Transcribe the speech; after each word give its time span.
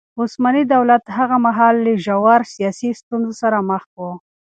عثماني 0.21 0.63
دولت 0.73 1.03
هغه 1.17 1.37
مهال 1.45 1.75
له 1.85 1.93
ژورو 2.05 2.49
سياسي 2.55 2.89
ستونزو 2.99 3.31
سره 3.41 3.57
مخ 3.69 3.83
و. 3.95 3.99